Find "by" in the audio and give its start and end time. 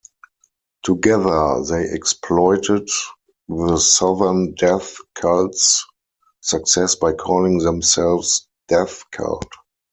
6.95-7.13